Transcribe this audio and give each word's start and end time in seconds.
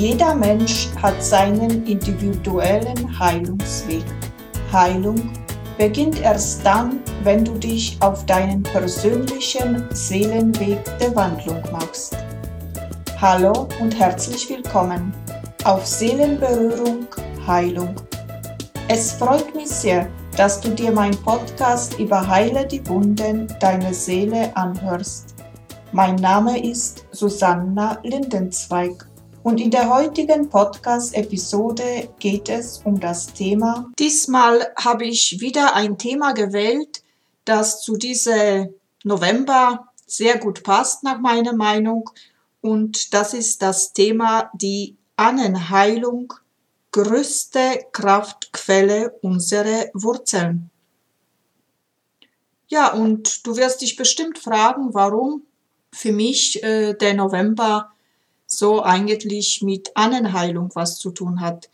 Jeder 0.00 0.34
Mensch 0.34 0.88
hat 1.02 1.22
seinen 1.22 1.86
individuellen 1.86 3.18
Heilungsweg. 3.18 4.02
Heilung 4.72 5.30
beginnt 5.76 6.22
erst 6.22 6.64
dann, 6.64 7.00
wenn 7.22 7.44
du 7.44 7.52
dich 7.58 7.98
auf 8.00 8.24
deinen 8.24 8.62
persönlichen 8.62 9.84
Seelenweg 9.90 10.78
der 11.00 11.14
Wandlung 11.14 11.62
machst. 11.70 12.16
Hallo 13.20 13.68
und 13.82 13.94
herzlich 13.98 14.48
willkommen 14.48 15.12
auf 15.64 15.84
Seelenberührung 15.84 17.06
Heilung. 17.46 17.94
Es 18.88 19.12
freut 19.12 19.54
mich 19.54 19.68
sehr, 19.68 20.08
dass 20.34 20.62
du 20.62 20.70
dir 20.70 20.92
mein 20.92 21.14
Podcast 21.18 21.98
über 21.98 22.26
Heile 22.26 22.66
die 22.66 22.88
Wunden 22.88 23.48
deiner 23.60 23.92
Seele 23.92 24.50
anhörst. 24.56 25.34
Mein 25.92 26.14
Name 26.14 26.58
ist 26.64 27.04
Susanna 27.12 27.98
Lindenzweig 28.02 29.09
und 29.42 29.60
in 29.60 29.70
der 29.70 29.88
heutigen 29.88 30.48
Podcast-Episode 30.48 32.10
geht 32.18 32.48
es 32.48 32.82
um 32.84 33.00
das 33.00 33.32
Thema. 33.32 33.90
Diesmal 33.98 34.72
habe 34.76 35.04
ich 35.06 35.40
wieder 35.40 35.74
ein 35.74 35.96
Thema 35.96 36.32
gewählt, 36.32 37.02
das 37.44 37.80
zu 37.80 37.96
diesem 37.96 38.74
November 39.02 39.88
sehr 40.06 40.38
gut 40.38 40.62
passt 40.62 41.04
nach 41.04 41.20
meiner 41.20 41.54
Meinung. 41.54 42.10
Und 42.60 43.14
das 43.14 43.32
ist 43.32 43.62
das 43.62 43.92
Thema 43.92 44.50
die 44.54 44.96
Annenheilung, 45.16 46.34
größte 46.92 47.86
Kraftquelle 47.92 49.12
unserer 49.22 49.86
Wurzeln. 49.94 50.70
Ja, 52.68 52.92
und 52.92 53.46
du 53.46 53.56
wirst 53.56 53.80
dich 53.80 53.96
bestimmt 53.96 54.38
fragen, 54.38 54.92
warum 54.92 55.42
für 55.92 56.12
mich 56.12 56.62
äh, 56.62 56.94
der 56.94 57.14
November 57.14 57.90
so 58.50 58.82
eigentlich 58.82 59.62
mit 59.62 59.92
Annenheilung 59.94 60.70
was 60.74 60.98
zu 60.98 61.10
tun 61.10 61.40
hat. 61.40 61.70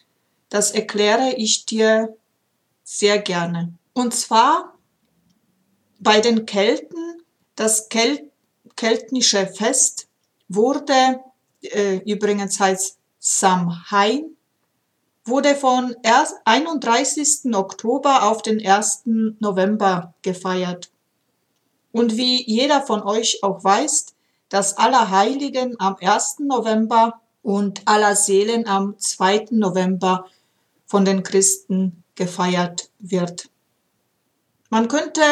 Das 0.50 0.70
erkläre 0.70 1.34
ich 1.36 1.64
dir 1.64 2.14
sehr 2.84 3.18
gerne. 3.18 3.72
Und 3.94 4.14
zwar 4.14 4.74
bei 5.98 6.20
den 6.20 6.46
Kelten, 6.46 7.22
das 7.56 7.88
Kel 7.88 8.30
keltnische 8.76 9.46
Fest 9.46 10.06
wurde, 10.48 11.20
äh, 11.62 11.96
übrigens 12.04 12.60
heißt 12.60 12.98
Samhain, 13.18 14.36
wurde 15.24 15.54
von 15.54 15.96
31. 16.44 17.54
Oktober 17.54 18.24
auf 18.30 18.42
den 18.42 18.64
1. 18.64 19.36
November 19.40 20.12
gefeiert. 20.20 20.90
Und 21.90 22.18
wie 22.18 22.44
jeder 22.44 22.82
von 22.82 23.02
euch 23.02 23.42
auch 23.42 23.64
weiß, 23.64 24.15
dass 24.48 24.76
Allerheiligen 24.76 25.78
am 25.80 25.96
1. 26.00 26.40
November 26.40 27.20
und 27.42 27.82
Allerseelen 27.86 28.66
am 28.66 28.98
2. 28.98 29.46
November 29.50 30.26
von 30.86 31.04
den 31.04 31.22
Christen 31.22 32.02
gefeiert 32.14 32.90
wird. 32.98 33.50
Man 34.70 34.88
könnte 34.88 35.22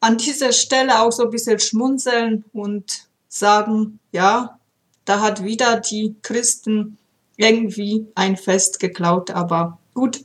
an 0.00 0.18
dieser 0.18 0.52
Stelle 0.52 1.00
auch 1.00 1.12
so 1.12 1.24
ein 1.24 1.30
bisschen 1.30 1.60
schmunzeln 1.60 2.44
und 2.52 3.08
sagen, 3.28 3.98
ja, 4.10 4.58
da 5.04 5.20
hat 5.20 5.42
wieder 5.42 5.80
die 5.80 6.16
Christen 6.22 6.98
irgendwie 7.36 8.06
ein 8.14 8.36
Fest 8.36 8.78
geklaut, 8.78 9.30
aber 9.30 9.78
gut, 9.94 10.24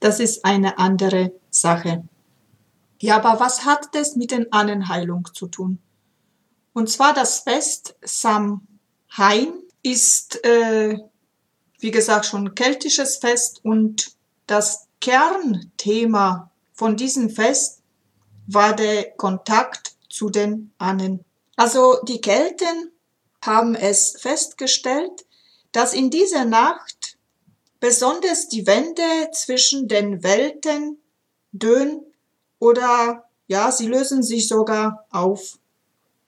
das 0.00 0.18
ist 0.18 0.44
eine 0.44 0.78
andere 0.78 1.32
Sache. 1.50 2.04
Ja, 3.00 3.16
aber 3.16 3.40
was 3.40 3.64
hat 3.64 3.88
das 3.92 4.16
mit 4.16 4.30
den 4.30 4.52
Annenheilung 4.52 5.28
zu 5.32 5.46
tun? 5.46 5.78
Und 6.72 6.90
zwar 6.90 7.12
das 7.12 7.40
Fest 7.40 7.96
Samhain 8.02 9.52
ist, 9.82 10.44
äh, 10.44 10.98
wie 11.78 11.90
gesagt, 11.90 12.26
schon 12.26 12.54
keltisches 12.54 13.16
Fest 13.16 13.60
und 13.64 14.12
das 14.46 14.86
Kernthema 15.00 16.50
von 16.72 16.96
diesem 16.96 17.28
Fest 17.30 17.82
war 18.46 18.74
der 18.74 19.10
Kontakt 19.12 19.96
zu 20.08 20.30
den 20.30 20.72
Ahnen. 20.78 21.24
Also 21.56 21.98
die 22.04 22.20
Kelten 22.20 22.92
haben 23.44 23.74
es 23.74 24.16
festgestellt, 24.18 25.26
dass 25.72 25.94
in 25.94 26.10
dieser 26.10 26.44
Nacht 26.44 27.18
besonders 27.80 28.48
die 28.48 28.66
Wände 28.66 29.30
zwischen 29.32 29.88
den 29.88 30.22
Welten 30.22 30.98
dünn 31.50 32.00
oder 32.58 33.28
ja, 33.48 33.72
sie 33.72 33.88
lösen 33.88 34.22
sich 34.22 34.46
sogar 34.46 35.06
auf. 35.10 35.58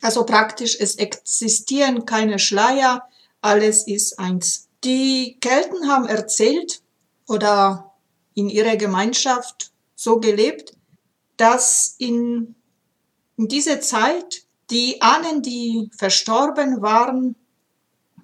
Also 0.05 0.27
praktisch, 0.27 0.77
es 0.79 0.97
existieren 0.97 2.05
keine 2.05 2.39
Schleier, 2.39 3.09
alles 3.41 3.87
ist 3.87 4.19
eins. 4.19 4.69
Die 4.85 5.39
Kelten 5.41 5.89
haben 5.89 6.05
erzählt 6.05 6.83
oder 7.27 7.95
in 8.35 8.51
ihrer 8.51 8.77
Gemeinschaft 8.77 9.73
so 9.95 10.21
gelebt, 10.21 10.77
dass 11.39 11.95
in, 11.97 12.55
in 13.39 13.49
dieser 13.49 13.81
Zeit 13.81 14.43
die 14.69 15.01
Ahnen, 15.01 15.41
die 15.41 15.89
verstorben 15.97 16.83
waren, 16.83 17.35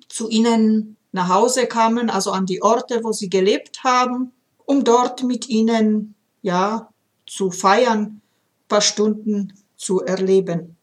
zu 0.07 0.29
ihnen 0.29 0.99
nach 1.13 1.31
Hause 1.31 1.67
kamen, 1.67 2.11
also 2.11 2.31
an 2.33 2.45
die 2.45 2.61
Orte, 2.61 3.03
wo 3.05 3.13
sie 3.13 3.31
gelebt 3.31 3.85
haben, 3.85 4.33
um 4.67 4.85
dort 4.85 5.23
mit 5.23 5.49
ihnen, 5.49 6.15
ja, 6.43 6.93
zu 7.27 7.51
feiern, 7.51 8.21
paar 8.69 8.83
Stunden 8.83 9.55
zu 9.79 10.01
erleben. 10.01 10.77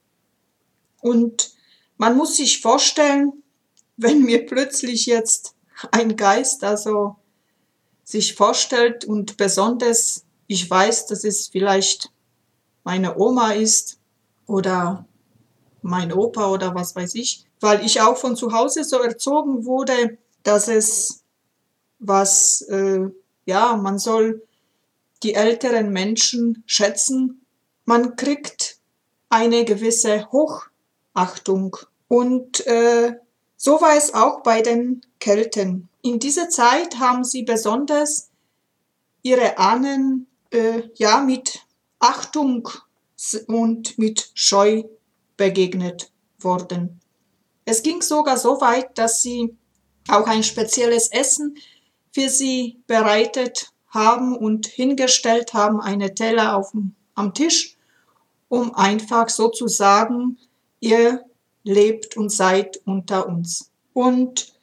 Und 1.01 1.51
man 1.97 2.15
muss 2.15 2.37
sich 2.37 2.61
vorstellen, 2.61 3.43
wenn 3.97 4.23
mir 4.23 4.45
plötzlich 4.45 5.05
jetzt 5.05 5.55
ein 5.91 6.15
Geist 6.15 6.63
also 6.63 7.15
sich 8.03 8.35
vorstellt 8.35 9.05
und 9.05 9.37
besonders 9.37 10.23
ich 10.47 10.69
weiß, 10.69 11.07
dass 11.07 11.23
es 11.23 11.49
vielleicht 11.49 12.09
meine 12.83 13.17
Oma 13.17 13.51
ist 13.51 13.99
oder 14.45 15.05
mein 15.81 16.13
Opa 16.13 16.49
oder 16.49 16.73
was 16.73 16.95
weiß 16.95 17.15
ich, 17.15 17.45
weil 17.59 17.85
ich 17.85 18.01
auch 18.01 18.17
von 18.17 18.35
zu 18.35 18.53
Hause 18.53 18.83
so 18.85 18.99
erzogen 18.99 19.65
wurde, 19.65 20.17
dass 20.43 20.69
es 20.69 21.23
was, 21.99 22.61
äh, 22.61 23.09
ja, 23.45 23.75
man 23.75 23.99
soll 23.99 24.47
die 25.23 25.33
älteren 25.33 25.91
Menschen 25.91 26.63
schätzen. 26.65 27.45
Man 27.85 28.15
kriegt 28.15 28.77
eine 29.29 29.65
gewisse 29.65 30.31
Hoch 30.31 30.67
Achtung. 31.17 31.75
Und 32.07 32.65
äh, 32.67 33.15
so 33.55 33.81
war 33.81 33.97
es 33.97 34.13
auch 34.13 34.43
bei 34.43 34.61
den 34.61 35.01
Kelten. 35.19 35.89
In 36.03 36.19
dieser 36.19 36.49
Zeit 36.49 36.99
haben 36.99 37.23
sie 37.23 37.43
besonders 37.43 38.29
ihre 39.23 39.57
Ahnen 39.57 40.27
äh, 40.51 40.83
ja 40.95 41.19
mit 41.21 41.65
Achtung 41.99 42.69
und 43.47 43.97
mit 43.97 44.29
Scheu 44.35 44.83
begegnet 45.37 46.11
worden. 46.39 47.01
Es 47.65 47.81
ging 47.81 48.01
sogar 48.01 48.37
so 48.37 48.61
weit, 48.61 48.97
dass 48.97 49.23
sie 49.23 49.57
auch 50.07 50.27
ein 50.27 50.43
spezielles 50.43 51.11
Essen 51.11 51.57
für 52.13 52.29
sie 52.29 52.79
bereitet 52.85 53.73
haben 53.89 54.37
und 54.37 54.67
hingestellt 54.67 55.53
haben, 55.53 55.81
eine 55.81 56.13
Teller 56.13 56.55
auf, 56.55 56.73
am 57.15 57.33
Tisch, 57.33 57.75
um 58.49 58.73
einfach 58.75 59.29
sozusagen 59.29 60.37
ihr 60.79 61.23
lebt 61.63 62.17
und 62.17 62.31
seid 62.31 62.79
unter 62.85 63.27
uns. 63.27 63.71
Und 63.93 64.53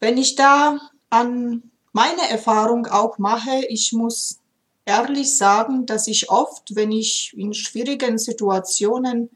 wenn 0.00 0.18
ich 0.18 0.34
da 0.34 0.78
an 1.10 1.70
meine 1.92 2.28
Erfahrung 2.28 2.86
auch 2.86 3.18
mache, 3.18 3.64
ich 3.68 3.92
muss 3.92 4.38
ehrlich 4.84 5.36
sagen, 5.36 5.86
dass 5.86 6.06
ich 6.06 6.30
oft, 6.30 6.74
wenn 6.74 6.90
ich 6.90 7.32
in 7.36 7.54
schwierigen 7.54 8.18
Situationen 8.18 9.30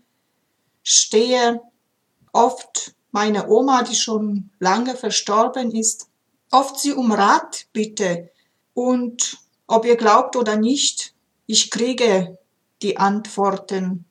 stehe, 0.83 1.61
oft 2.33 2.95
meine 3.13 3.49
Oma, 3.49 3.83
die 3.83 3.95
schon 3.95 4.51
lange 4.59 4.95
verstorben 4.95 5.75
ist, 5.75 6.09
oft 6.51 6.79
sie 6.79 6.93
um 6.93 7.13
Rat 7.13 7.67
bitte. 7.73 8.31
Und 8.75 9.39
ob 9.67 9.85
ihr 9.87 9.97
glaubt 9.97 10.37
oder 10.37 10.57
nicht, 10.57 11.15
ich 11.47 11.71
kriege 11.71 12.39
die 12.83 12.97
Antworten 12.99 14.05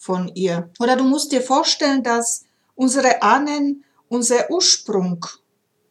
von 0.00 0.28
ihr. 0.34 0.70
Oder 0.80 0.96
du 0.96 1.04
musst 1.04 1.30
dir 1.30 1.42
vorstellen, 1.42 2.02
dass 2.02 2.46
unsere 2.74 3.22
Ahnen 3.22 3.84
unser 4.08 4.50
Ursprung 4.50 5.26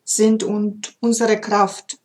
sind 0.03 0.43
und 0.43 0.97
unsere 0.99 1.39
Kraft 1.39 1.99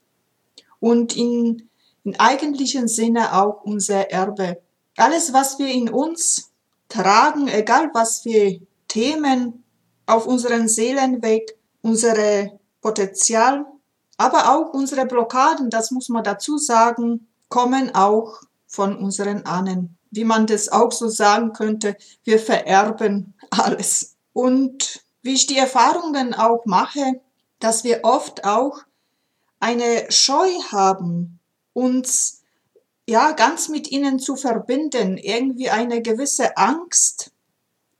und 0.80 1.16
in, 1.16 1.70
in 2.04 2.20
eigentlichen 2.20 2.88
Sinne 2.88 3.32
auch 3.32 3.62
unser 3.64 4.10
Erbe. 4.10 4.60
Alles, 4.98 5.32
was 5.32 5.58
wir 5.58 5.68
in 5.68 5.88
uns 5.88 6.52
tragen, 6.90 7.48
egal 7.48 7.90
was 7.94 8.20
für 8.20 8.60
Themen 8.86 9.64
auf 10.04 10.26
unseren 10.26 10.68
Seelenweg, 10.68 11.56
unsere 11.80 12.60
Potenzial, 12.82 13.64
aber 14.18 14.54
auch 14.54 14.74
unsere 14.74 15.06
Blockaden, 15.06 15.70
das 15.70 15.90
muss 15.90 16.10
man 16.10 16.22
dazu 16.22 16.58
sagen, 16.58 17.26
kommen 17.48 17.94
auch 17.94 18.42
von 18.66 18.94
unseren 18.98 19.46
Ahnen 19.46 19.96
wie 20.14 20.24
man 20.24 20.46
das 20.46 20.68
auch 20.68 20.92
so 20.92 21.08
sagen 21.08 21.52
könnte, 21.52 21.96
wir 22.24 22.38
vererben 22.38 23.34
alles. 23.50 24.16
Und 24.32 25.04
wie 25.22 25.34
ich 25.34 25.46
die 25.46 25.58
Erfahrungen 25.58 26.34
auch 26.34 26.64
mache, 26.66 27.20
dass 27.58 27.84
wir 27.84 28.00
oft 28.02 28.44
auch 28.44 28.80
eine 29.60 30.06
Scheu 30.10 30.50
haben, 30.70 31.40
uns 31.72 32.42
ja 33.08 33.32
ganz 33.32 33.68
mit 33.68 33.90
ihnen 33.90 34.18
zu 34.18 34.36
verbinden, 34.36 35.18
irgendwie 35.18 35.70
eine 35.70 36.02
gewisse 36.02 36.56
Angst 36.56 37.32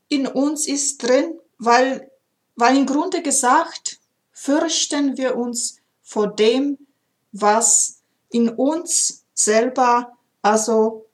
in 0.07 0.27
uns 0.27 0.67
ist 0.67 1.03
drin, 1.03 1.39
weil, 1.57 2.11
weil 2.55 2.77
im 2.77 2.85
Grunde 2.85 3.21
gesagt 3.21 3.99
fürchten 4.31 5.17
wir 5.17 5.35
uns 5.35 5.77
vor 6.03 6.27
dem, 6.27 6.77
was 7.31 8.01
in 8.29 8.49
uns 8.49 9.25
selber 9.33 10.13
also 10.41 11.07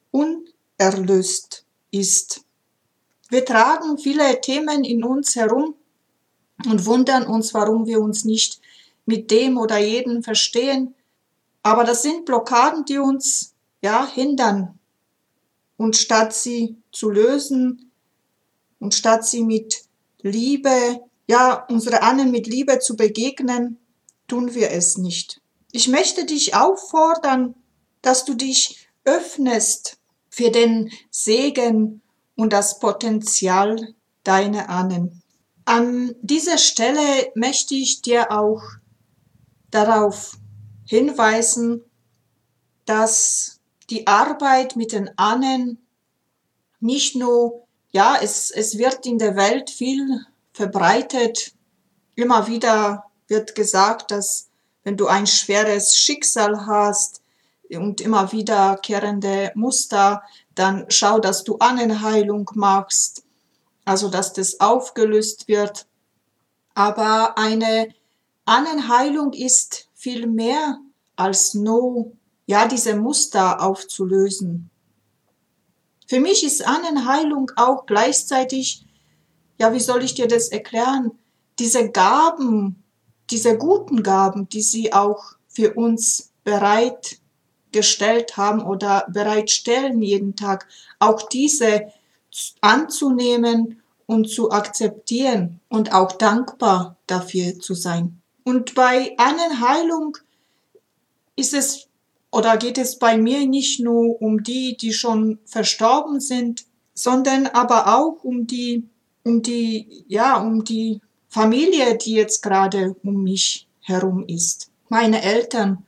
unerlöst 0.82 1.66
ist. 1.92 2.42
Wir 3.30 3.46
tragen 3.46 3.98
viele 3.98 4.42
Themen 4.42 4.84
in 4.84 5.04
uns 5.04 5.36
herum 5.36 5.76
und 6.66 6.86
wundern 6.86 7.26
uns, 7.28 7.54
warum 7.54 7.86
wir 7.86 8.02
uns 8.02 8.26
nicht 8.26 8.60
mit 9.06 9.32
dem 9.32 9.58
oder 9.58 9.78
jeden 9.78 10.24
verstehen. 10.24 10.96
Aber 11.64 11.84
das 11.84 12.02
sind 12.02 12.26
Blockaden, 12.26 12.86
die 12.86 12.98
uns 12.98 13.54
ja 13.82 14.08
hindern. 14.08 14.80
Und 15.78 15.96
statt 15.96 16.34
sie 16.34 16.76
zu 16.92 17.10
lösen 17.10 17.92
und 18.80 18.94
statt 18.94 19.26
sie 19.26 19.44
mit 19.44 19.84
Liebe, 20.22 21.02
ja, 21.28 21.66
unsere 21.70 22.02
Ahnen 22.02 22.32
mit 22.32 22.48
Liebe 22.48 22.80
zu 22.80 22.96
begegnen, 22.96 23.80
tun 24.28 24.54
wir 24.54 24.72
es 24.72 24.98
nicht. 24.98 25.42
Ich 25.72 25.88
möchte 25.88 26.26
dich 26.26 26.56
auffordern, 26.56 27.56
dass 28.02 28.26
du 28.26 28.34
dich 28.34 28.88
öffnest 29.06 30.01
für 30.32 30.50
den 30.50 30.90
Segen 31.12 32.02
und 32.36 32.54
das 32.54 32.80
Potenzial 32.80 33.94
deiner 34.24 34.70
Ahnen. 34.70 35.22
An 35.66 36.16
dieser 36.22 36.58
Stelle 36.58 37.32
möchte 37.36 37.76
ich 37.76 38.02
dir 38.02 38.32
auch 38.32 38.64
darauf 39.70 40.38
hinweisen, 40.88 41.84
dass 42.86 43.60
die 43.90 44.08
Arbeit 44.08 44.76
mit 44.76 44.94
den 44.94 45.12
Ahnen 45.18 45.86
nicht 46.80 47.16
nur, 47.16 47.68
ja, 47.92 48.18
es, 48.22 48.52
es 48.52 48.78
wird 48.78 49.06
in 49.06 49.20
der 49.20 49.36
Welt 49.36 49.70
viel 49.70 50.26
verbreitet. 50.54 51.54
Immer 52.16 52.48
wieder 52.48 53.06
wird 53.28 53.54
gesagt, 53.54 54.12
dass 54.12 54.50
wenn 54.84 54.98
du 54.98 55.08
ein 55.08 55.28
schweres 55.28 55.96
Schicksal 55.96 56.66
hast 56.66 57.21
und 57.78 58.02
immer 58.02 58.32
wiederkehrende 58.32 59.52
Muster, 59.56 60.24
dann 60.56 60.86
schau, 60.90 61.20
dass 61.20 61.44
du 61.44 61.58
Ahnenheilung 61.58 62.50
machst, 62.56 63.24
also 63.86 64.10
dass 64.10 64.34
das 64.34 64.60
aufgelöst 64.60 65.48
wird. 65.48 65.88
Aber 66.74 67.38
eine 67.38 67.94
Ahnenheilung 68.46 69.34
ist 69.34 69.90
viel 69.94 70.28
mehr 70.28 70.80
als 71.16 71.54
nur, 71.54 72.12
ja, 72.46 72.68
diese 72.68 72.96
Muster 72.96 73.62
aufzulösen. 73.62 74.70
Für 76.08 76.20
mich 76.20 76.44
ist 76.44 76.68
Ahnenheilung 76.68 77.52
auch 77.56 77.86
gleichzeitig, 77.86 78.86
ja, 79.58 79.74
wie 79.74 79.80
soll 79.80 80.04
ich 80.04 80.16
dir 80.16 80.28
das 80.28 80.50
erklären, 80.50 81.12
diese 81.60 81.90
Gaben, 81.90 82.84
diese 83.30 83.58
guten 83.58 84.04
Gaben, 84.04 84.50
die 84.50 84.62
sie 84.62 84.92
auch 84.92 85.36
für 85.48 85.74
uns 85.74 86.32
bereit 86.44 87.21
gestellt 87.72 88.38
haben 88.38 88.62
oder 88.62 89.06
bereitstellen 89.10 90.02
jeden 90.02 90.36
Tag, 90.36 90.68
auch 91.00 91.28
diese 91.30 91.88
anzunehmen 92.62 93.82
und 94.06 94.30
zu 94.30 94.52
akzeptieren 94.52 95.60
und 95.70 95.94
auch 95.94 96.14
dankbar 96.14 96.98
dafür 97.08 97.60
zu 97.60 97.74
sein. 97.74 98.22
Und 98.44 98.76
bei 98.76 99.16
Annenheilung 99.18 100.18
ist 101.36 101.54
es 101.54 101.88
oder 102.32 102.58
geht 102.58 102.78
es 102.78 102.98
bei 102.98 103.18
mir 103.18 103.46
nicht 103.46 103.80
nur 103.82 104.22
um 104.22 104.44
die, 104.44 104.78
die 104.78 104.94
schon 104.94 105.40
verstorben 105.46 106.22
sind, 106.22 106.66
sondern 106.94 107.48
aber 107.48 107.98
auch 107.98 108.24
um 108.24 108.48
die, 108.48 108.88
um 109.24 109.42
die, 109.42 110.06
ja, 110.08 110.42
um 110.42 110.64
die 110.64 111.02
Familie, 111.28 111.98
die 111.98 112.14
jetzt 112.14 112.42
gerade 112.42 112.96
um 113.04 113.24
mich 113.24 113.68
herum 113.82 114.26
ist. 114.28 114.72
Meine 114.90 115.22
Eltern, 115.22 115.86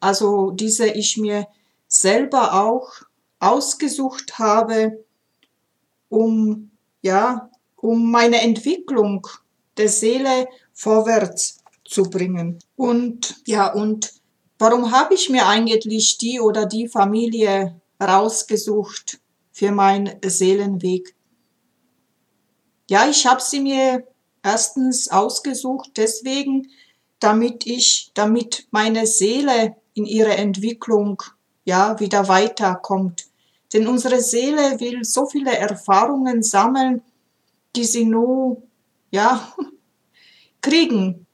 also 0.00 0.50
diese 0.50 0.88
ich 0.88 1.16
mir 1.16 1.46
selber 1.86 2.64
auch 2.64 2.90
ausgesucht 3.38 4.38
habe, 4.38 5.04
um, 6.08 6.70
ja, 7.02 7.50
um 7.76 8.10
meine 8.10 8.40
Entwicklung 8.40 9.26
der 9.76 9.88
Seele 9.88 10.48
vorwärts 10.72 11.62
zu 11.84 12.04
bringen. 12.04 12.58
Und 12.76 13.36
ja, 13.46 13.72
und 13.72 14.12
warum 14.58 14.92
habe 14.92 15.14
ich 15.14 15.28
mir 15.28 15.46
eigentlich 15.46 16.18
die 16.18 16.40
oder 16.40 16.66
die 16.66 16.88
Familie 16.88 17.80
rausgesucht 18.00 19.20
für 19.52 19.72
meinen 19.72 20.16
Seelenweg? 20.24 21.14
Ja, 22.88 23.08
ich 23.08 23.26
habe 23.26 23.40
sie 23.40 23.60
mir 23.60 24.06
erstens 24.42 25.08
ausgesucht 25.08 25.92
deswegen, 25.96 26.68
damit 27.18 27.66
ich, 27.66 28.10
damit 28.14 28.66
meine 28.70 29.06
Seele 29.06 29.76
in 30.00 30.06
ihrer 30.06 30.36
Entwicklung 30.38 31.22
ja 31.64 32.00
wieder 32.00 32.28
weiterkommt. 32.28 33.26
Denn 33.72 33.86
unsere 33.86 34.20
Seele 34.20 34.80
will 34.80 35.04
so 35.04 35.26
viele 35.26 35.56
Erfahrungen 35.56 36.42
sammeln, 36.42 37.02
die 37.76 37.84
sie 37.84 38.04
nur 38.04 38.62
ja 39.10 39.54
kriegen, 40.62 41.26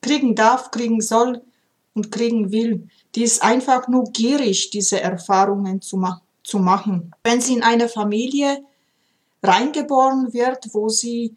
kriegen 0.00 0.34
darf, 0.34 0.70
kriegen 0.70 1.00
soll 1.00 1.42
und 1.94 2.10
kriegen 2.10 2.50
will. 2.50 2.88
Die 3.14 3.22
ist 3.22 3.42
einfach 3.42 3.88
nur 3.88 4.04
gierig, 4.04 4.70
diese 4.70 5.00
Erfahrungen 5.00 5.80
zu, 5.80 5.96
ma 5.96 6.20
zu 6.42 6.58
machen. 6.58 7.14
Wenn 7.22 7.40
sie 7.40 7.54
in 7.54 7.62
eine 7.62 7.88
Familie 7.88 8.64
reingeboren 9.42 10.32
wird, 10.32 10.74
wo 10.74 10.88
sie 10.88 11.36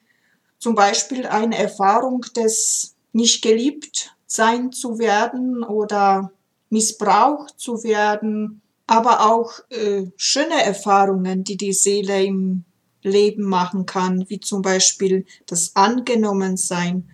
zum 0.58 0.74
Beispiel 0.74 1.28
eine 1.28 1.58
Erfahrung 1.58 2.22
des 2.36 2.96
nicht 3.14 3.44
geliebt 3.44 4.16
sein 4.26 4.72
zu 4.72 4.98
werden 4.98 5.64
oder 5.64 6.32
missbraucht 6.70 7.60
zu 7.60 7.84
werden, 7.84 8.62
aber 8.88 9.32
auch 9.32 9.52
äh, 9.70 10.04
schöne 10.16 10.64
Erfahrungen, 10.64 11.44
die 11.44 11.58
die 11.58 11.74
Seele 11.74 12.24
im 12.24 12.66
Leben 13.02 13.44
machen 13.44 13.86
kann, 13.86 14.26
wie 14.30 14.40
zum 14.40 14.62
Beispiel 14.62 15.26
das 15.46 15.76
Angenommensein 15.76 17.10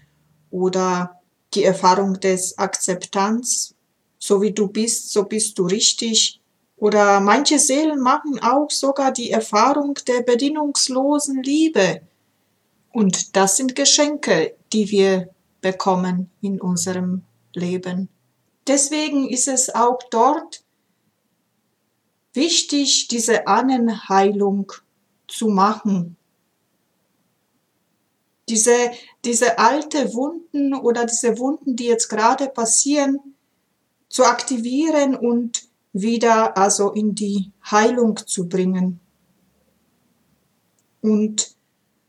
oder 0.50 1.22
die 1.54 1.64
Erfahrung 1.64 2.20
des 2.20 2.58
Akzeptanz, 2.58 3.76
so 4.18 4.42
wie 4.42 4.54
du 4.54 4.68
bist, 4.68 5.12
so 5.12 5.24
bist 5.24 5.60
du 5.60 5.66
richtig. 5.66 6.40
Oder 6.78 7.20
manche 7.20 7.60
Seelen 7.60 8.00
machen 8.00 8.40
auch 8.42 8.70
sogar 8.72 9.12
die 9.12 9.32
Erfahrung 9.32 9.96
der 10.08 10.22
bedingungslosen 10.22 11.44
Liebe. 11.44 12.02
Und 12.92 13.36
das 13.36 13.58
sind 13.58 13.76
Geschenke, 13.76 14.56
die 14.74 14.90
wir 14.90 15.30
bekommen 15.62 16.32
in 16.42 16.60
unserem 16.60 17.24
Leben. 17.54 18.10
Deswegen 18.68 19.28
ist 19.28 19.48
es 19.48 19.74
auch 19.74 20.00
dort 20.10 20.64
wichtig, 22.34 23.08
diese 23.08 23.48
Ahnenheilung 23.48 24.72
zu 25.28 25.48
machen. 25.48 26.18
Diese, 28.50 28.92
diese 29.24 29.58
alte 29.60 30.14
Wunden 30.14 30.74
oder 30.74 31.06
diese 31.06 31.38
Wunden, 31.40 31.76
die 31.76 31.86
jetzt 31.86 32.10
gerade 32.10 32.48
passieren, 32.48 33.20
zu 34.10 34.26
aktivieren 34.26 35.16
und 35.16 35.70
wieder 35.94 36.58
also 36.58 36.92
in 36.92 37.16
die 37.16 37.52
Heilung 37.70 38.18
zu 38.26 38.48
bringen. 38.48 39.00
Und 41.02 41.56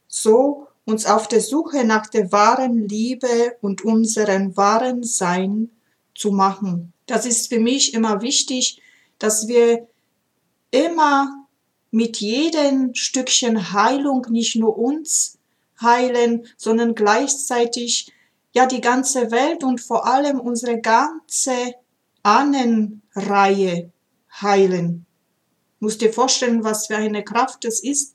so 0.08 0.66
uns 0.84 1.06
auf 1.06 1.28
der 1.28 1.40
Suche 1.40 1.84
nach 1.84 2.08
der 2.08 2.32
wahren 2.32 2.88
Liebe 2.88 3.56
und 3.60 3.84
unseren 3.84 4.56
wahren 4.56 5.04
Sein 5.04 5.70
zu 6.14 6.32
machen. 6.32 6.92
Das 7.06 7.26
ist 7.26 7.48
für 7.48 7.60
mich 7.60 7.94
immer 7.94 8.22
wichtig, 8.22 8.80
dass 9.18 9.48
wir 9.48 9.88
immer 10.70 11.46
mit 11.90 12.18
jedem 12.18 12.94
Stückchen 12.94 13.72
Heilung 13.72 14.26
nicht 14.30 14.56
nur 14.56 14.78
uns 14.78 15.38
heilen, 15.80 16.46
sondern 16.56 16.94
gleichzeitig 16.94 18.12
ja 18.52 18.66
die 18.66 18.80
ganze 18.80 19.30
Welt 19.30 19.64
und 19.64 19.80
vor 19.80 20.06
allem 20.06 20.40
unsere 20.40 20.80
ganze 20.80 21.74
Ahnenreihe 22.22 23.90
heilen. 24.40 25.06
Musst 25.80 26.00
dir 26.00 26.12
vorstellen, 26.12 26.64
was 26.64 26.86
für 26.86 26.96
eine 26.96 27.24
Kraft 27.24 27.64
es 27.64 27.82
ist, 27.82 28.14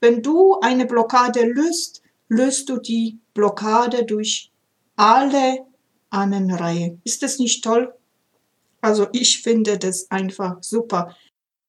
wenn 0.00 0.22
du 0.22 0.58
eine 0.60 0.86
Blockade 0.86 1.44
löst, 1.44 2.02
löst 2.28 2.68
du 2.68 2.78
die 2.78 3.18
Blockade 3.34 4.04
durch 4.04 4.50
alle 4.96 5.66
Ahnenreihe. 6.12 6.98
Ist 7.04 7.22
das 7.22 7.38
nicht 7.38 7.64
toll? 7.64 7.92
Also 8.80 9.06
ich 9.12 9.42
finde 9.42 9.78
das 9.78 10.10
einfach 10.10 10.56
super. 10.60 11.16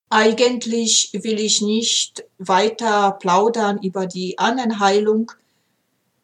Eigentlich 0.09 1.11
will 1.13 1.39
ich 1.39 1.61
nicht 1.61 2.25
weiter 2.37 3.13
plaudern 3.13 3.79
über 3.81 4.05
die 4.05 4.37
Ahnenheilung, 4.37 5.31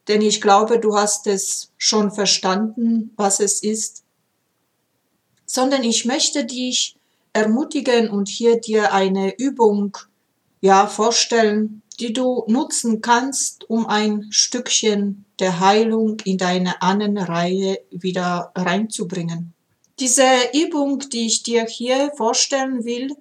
denn 0.08 0.22
ich 0.22 0.42
glaube, 0.42 0.80
du 0.80 0.96
hast 0.96 1.28
es 1.28 1.72
schon 1.78 2.12
verstanden, 2.12 3.14
was 3.16 3.40
es 3.40 3.62
ist, 3.64 4.04
sondern 5.46 5.84
ich 5.84 6.06
möchte 6.06 6.46
dich 6.46 6.96
ermutigen 7.34 8.10
und 8.10 8.28
hier 8.28 8.60
dir 8.60 8.94
eine 8.94 9.38
Übung 9.38 9.98
ja 10.62 10.88
vorstellen, 10.88 11.82
die 12.00 12.14
du 12.14 12.44
nutzen 12.48 13.02
kannst, 13.02 13.70
um 13.70 13.86
ein 13.86 14.28
Stückchen 14.32 15.26
der 15.40 15.60
Heilung 15.60 16.18
in 16.24 16.38
deine 16.38 16.82
Ahnenreihe 16.82 17.80
wieder 17.92 18.52
reinzubringen. 18.56 19.54
Diese 20.00 20.24
Übung, 20.54 21.00
die 21.00 21.26
ich 21.26 21.44
dir 21.44 21.66
hier 21.66 22.12
vorstellen 22.16 22.86
will, 22.86 23.16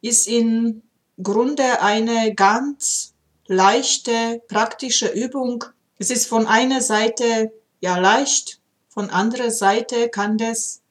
ist 0.00 0.28
im 0.28 0.82
Grunde 1.20 1.82
eine 1.82 2.34
ganz 2.34 3.14
leichte, 3.46 4.40
praktische 4.46 5.08
Übung. 5.08 5.64
Es 5.98 6.10
ist 6.10 6.26
von 6.26 6.46
einer 6.46 6.80
Seite 6.80 7.52
ja 7.80 7.98
leicht, 7.98 8.60
von 8.88 9.10
anderer 9.10 9.50
Seite 9.50 10.08
kann 10.08 10.38
das 10.38 10.82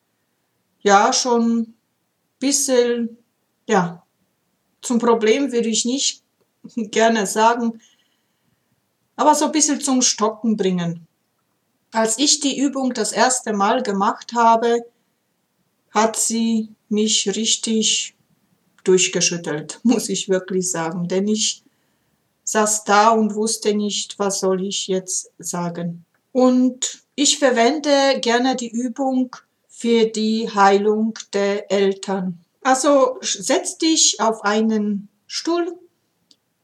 ja 0.82 1.14
schon 1.14 1.74
bisschen, 2.40 3.18
ja, 3.68 4.07
zum 4.88 5.00
Problem 5.00 5.52
würde 5.52 5.68
ich 5.70 5.86
nicht 5.86 6.24
gerne 6.76 7.28
sagen, 7.28 7.82
aber 9.16 9.36
so 9.36 9.46
ein 9.46 9.52
bisschen 9.52 9.82
zum 9.82 10.02
Stocken 10.02 10.56
bringen. 10.58 11.08
Als 11.92 12.18
ich 12.18 12.40
die 12.40 12.58
Übung 12.58 12.94
das 12.94 13.12
erste 13.12 13.54
Mal 13.54 13.84
gemacht 13.84 14.34
habe, 14.34 14.86
hat 15.92 16.16
sie 16.16 16.70
mich 16.90 17.36
richtig 17.36 18.16
durchgeschüttelt, 18.84 19.80
muss 19.84 20.10
ich 20.10 20.30
wirklich 20.30 20.70
sagen, 20.72 21.08
denn 21.08 21.28
ich 21.28 21.64
saß 22.44 22.86
da 22.86 23.10
und 23.10 23.36
wusste 23.36 23.74
nicht, 23.76 24.18
was 24.20 24.40
soll 24.40 24.64
ich 24.64 24.88
jetzt 24.88 25.32
sagen. 25.38 26.06
Und 26.32 27.04
ich 27.16 27.40
verwende 27.40 28.20
gerne 28.22 28.56
die 28.56 28.70
Übung 28.70 29.36
für 29.68 30.06
die 30.06 30.50
Heilung 30.50 31.18
der 31.34 31.70
Eltern. 31.72 32.46
Also 32.68 33.18
setz 33.22 33.78
dich 33.78 34.20
auf 34.20 34.44
einen 34.44 35.08
Stuhl 35.26 35.80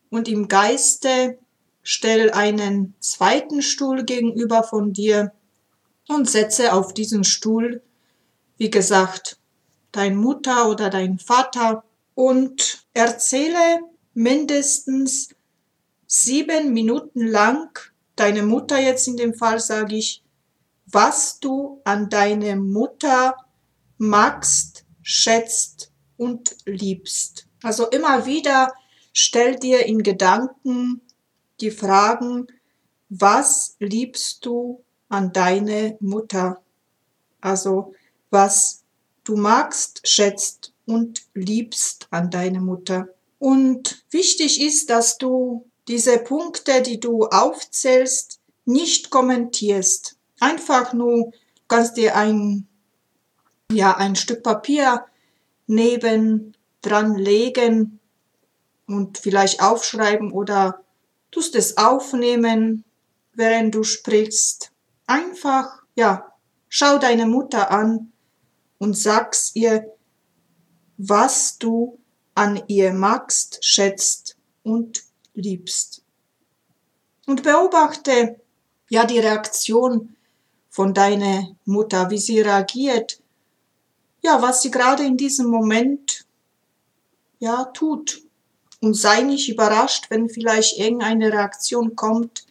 und 0.09 0.27
im 0.27 0.49
Geiste 0.49 1.39
stell 1.81 2.29
einen 2.29 2.93
zweiten 2.99 3.61
Stuhl 3.61 4.03
gegenüber 4.03 4.63
von 4.63 4.91
dir 4.91 5.31
und 6.09 6.29
setze 6.29 6.73
auf 6.73 6.93
diesen 6.93 7.23
Stuhl, 7.23 7.81
wie 8.57 8.69
gesagt, 8.69 9.37
dein 9.93 10.17
Mutter 10.17 10.69
oder 10.69 10.89
dein 10.89 11.19
Vater 11.19 11.85
und 12.15 12.85
erzähle 12.93 13.79
mindestens 14.13 15.29
sieben 16.05 16.73
Minuten 16.73 17.25
lang, 17.25 17.79
deine 18.17 18.43
Mutter 18.43 18.77
jetzt 18.77 19.07
in 19.07 19.15
dem 19.15 19.35
Fall 19.35 19.61
sage 19.61 19.95
ich, 19.95 20.21
was 20.85 21.39
du 21.39 21.79
an 21.85 22.09
deine 22.09 22.57
Mutter 22.57 23.37
magst, 23.97 24.83
schätzt 25.01 25.92
und 26.23 26.55
liebst. 26.65 27.47
Also 27.61 27.87
immer 27.87 28.25
wieder 28.25 28.73
stell 29.13 29.55
dir 29.55 29.85
in 29.85 30.03
Gedanken 30.03 31.01
die 31.61 31.71
Fragen, 31.71 32.47
was 33.09 33.75
liebst 33.79 34.45
du 34.45 34.83
an 35.09 35.31
deine 35.31 35.97
Mutter? 35.99 36.61
Also 37.41 37.93
was 38.31 38.83
du 39.23 39.35
magst, 39.35 40.01
schätzt 40.07 40.73
und 40.85 41.21
liebst 41.33 42.07
an 42.09 42.31
deine 42.31 42.59
Mutter. 42.59 43.07
Und 43.37 44.03
wichtig 44.09 44.61
ist, 44.61 44.89
dass 44.89 45.17
du 45.17 45.69
diese 45.87 46.17
Punkte, 46.17 46.81
die 46.81 46.99
du 46.99 47.25
aufzählst, 47.25 48.39
nicht 48.65 49.09
kommentierst. 49.09 50.15
Einfach 50.39 50.93
nur 50.93 51.31
kannst 51.67 51.97
dir 51.97 52.15
ein, 52.15 52.67
ja, 53.71 53.95
ein 53.97 54.15
Stück 54.15 54.43
Papier 54.43 55.05
neben 55.73 56.55
dran 56.81 57.15
legen 57.15 57.99
und 58.87 59.17
vielleicht 59.17 59.61
aufschreiben 59.61 60.31
oder 60.31 60.83
tust 61.31 61.55
es 61.55 61.77
aufnehmen, 61.77 62.83
während 63.33 63.73
du 63.73 63.83
sprichst. 63.83 64.71
Einfach, 65.07 65.83
ja, 65.95 66.33
schau 66.69 66.97
deine 66.97 67.25
Mutter 67.25 67.71
an 67.71 68.11
und 68.77 68.97
sagst 68.97 69.55
ihr, 69.55 69.91
was 70.97 71.57
du 71.57 71.99
an 72.35 72.63
ihr 72.67 72.93
magst, 72.93 73.63
schätzt 73.63 74.37
und 74.63 75.03
liebst. 75.33 76.03
Und 77.25 77.43
beobachte 77.43 78.39
ja 78.89 79.05
die 79.05 79.19
Reaktion 79.19 80.15
von 80.69 80.93
deiner 80.93 81.55
Mutter, 81.65 82.09
wie 82.09 82.17
sie 82.17 82.41
reagiert, 82.41 83.22
ja, 84.23 84.41
was 84.41 84.61
sie 84.61 84.71
gerade 84.71 85.03
in 85.03 85.17
diesem 85.17 85.47
Moment 85.47 86.25
ja 87.39 87.65
tut. 87.65 88.23
Und 88.81 88.95
sei 88.95 89.21
nicht 89.21 89.49
überrascht, 89.49 90.09
wenn 90.09 90.27
vielleicht 90.29 90.77
irgendeine 90.77 91.31
Reaktion 91.31 91.95
kommt, 91.95 92.45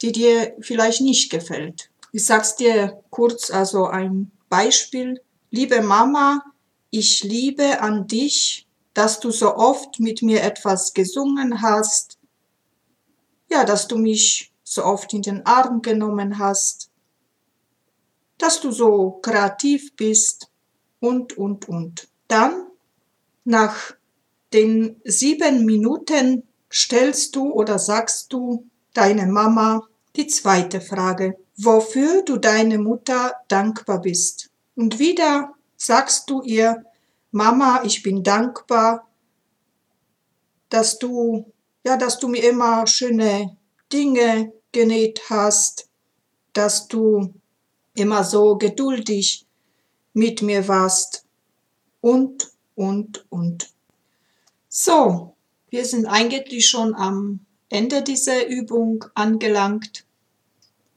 die 0.00 0.12
dir 0.12 0.54
vielleicht 0.60 1.00
nicht 1.00 1.30
gefällt. 1.30 1.90
Ich 2.12 2.24
sag's 2.24 2.56
dir 2.56 3.02
kurz, 3.10 3.50
also 3.50 3.86
ein 3.86 4.30
Beispiel. 4.48 5.20
Liebe 5.50 5.82
Mama, 5.82 6.42
ich 6.90 7.22
liebe 7.22 7.80
an 7.80 8.06
dich, 8.06 8.66
dass 8.94 9.20
du 9.20 9.30
so 9.30 9.56
oft 9.56 10.00
mit 10.00 10.22
mir 10.22 10.42
etwas 10.42 10.92
gesungen 10.94 11.62
hast, 11.62 12.18
ja, 13.50 13.64
dass 13.64 13.88
du 13.88 13.96
mich 13.96 14.52
so 14.64 14.84
oft 14.84 15.12
in 15.12 15.22
den 15.22 15.44
Arm 15.44 15.82
genommen 15.82 16.38
hast, 16.38 16.90
dass 18.38 18.60
du 18.60 18.72
so 18.72 19.20
kreativ 19.22 19.94
bist 19.96 20.51
und, 21.02 21.36
und, 21.36 21.68
und. 21.68 22.08
Dann, 22.28 22.68
nach 23.44 23.94
den 24.52 25.00
sieben 25.04 25.66
Minuten, 25.66 26.44
stellst 26.72 27.34
du 27.34 27.52
oder 27.52 27.78
sagst 27.78 28.32
du 28.32 28.64
deine 28.94 29.26
Mama 29.26 29.82
die 30.14 30.28
zweite 30.28 30.80
Frage, 30.80 31.36
wofür 31.56 32.22
du 32.22 32.36
deine 32.36 32.78
Mutter 32.78 33.34
dankbar 33.48 34.00
bist. 34.00 34.50
Und 34.76 34.98
wieder 35.00 35.54
sagst 35.76 36.30
du 36.30 36.40
ihr, 36.42 36.84
Mama, 37.32 37.82
ich 37.84 38.02
bin 38.02 38.22
dankbar, 38.22 39.08
dass 40.68 40.98
du, 40.98 41.52
ja, 41.84 41.96
dass 41.96 42.18
du 42.18 42.28
mir 42.28 42.48
immer 42.48 42.86
schöne 42.86 43.56
Dinge 43.92 44.52
genäht 44.70 45.22
hast, 45.30 45.88
dass 46.52 46.86
du 46.86 47.34
immer 47.94 48.22
so 48.22 48.56
geduldig 48.56 49.46
mit 50.12 50.42
mir 50.42 50.68
warst 50.68 51.24
und, 52.00 52.50
und, 52.74 53.24
und. 53.30 53.72
So, 54.68 55.34
wir 55.70 55.84
sind 55.84 56.06
eigentlich 56.06 56.68
schon 56.68 56.94
am 56.94 57.40
Ende 57.68 58.02
dieser 58.02 58.46
Übung 58.46 59.04
angelangt. 59.14 60.04